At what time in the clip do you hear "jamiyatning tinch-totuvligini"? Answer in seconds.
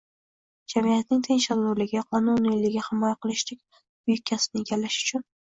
0.73-2.03